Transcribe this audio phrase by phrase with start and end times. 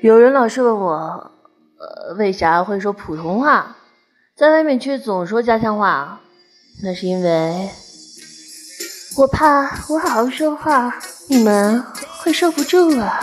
[0.00, 1.32] 有人老是问我
[1.78, 3.76] 呃为啥会说普通话
[4.36, 6.20] 在外面却总说家乡话
[6.84, 7.68] 那是因为
[9.16, 10.94] 我怕我好好说话
[11.26, 11.82] 你们
[12.22, 13.20] 会受不住啊。